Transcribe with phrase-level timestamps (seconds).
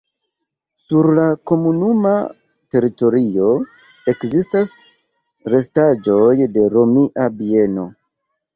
[0.83, 2.13] Sur la komunuma
[2.77, 3.51] teritorio
[4.15, 4.75] ekzistas
[5.57, 7.89] restaĵoj de romia bieno.